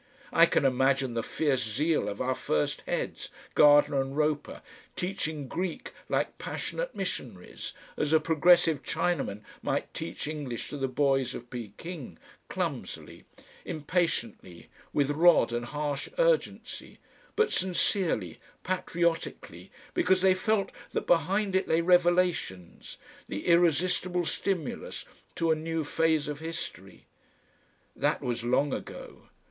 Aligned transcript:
I 0.33 0.47
can 0.47 0.65
imagine 0.65 1.13
the 1.13 1.21
fierce 1.21 1.61
zeal 1.63 2.09
of 2.09 2.19
our 2.21 2.33
first 2.33 2.81
Heads, 2.87 3.29
Gardener 3.53 4.01
and 4.01 4.17
Roper, 4.17 4.63
teaching 4.95 5.47
Greek 5.47 5.91
like 6.09 6.39
passionate 6.39 6.95
missionaries, 6.95 7.73
as 7.97 8.11
a 8.11 8.19
progressive 8.19 8.81
Chinaman 8.81 9.41
might 9.61 9.93
teach 9.93 10.27
English 10.27 10.69
to 10.69 10.77
the 10.77 10.87
boys 10.87 11.35
of 11.35 11.51
Pekin, 11.51 12.17
clumsily, 12.49 13.25
impatiently, 13.63 14.69
with 14.91 15.11
rod 15.11 15.53
and 15.53 15.65
harsh 15.65 16.09
urgency, 16.17 16.97
but 17.35 17.53
sincerely, 17.53 18.39
patriotically, 18.63 19.69
because 19.93 20.23
they 20.23 20.33
felt 20.33 20.71
that 20.93 21.05
behind 21.05 21.55
it 21.55 21.67
lay 21.67 21.79
revelations, 21.81 22.97
the 23.29 23.45
irresistible 23.45 24.25
stimulus 24.25 25.05
to 25.35 25.51
a 25.51 25.55
new 25.55 25.83
phase 25.83 26.27
of 26.27 26.39
history. 26.39 27.05
That 27.95 28.23
was 28.23 28.43
long 28.43 28.73
ago. 28.73 29.29